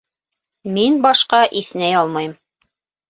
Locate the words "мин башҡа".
0.77-1.41